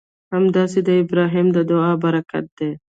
[0.33, 2.71] همداسې د ابراهیم د دعا برکت دی.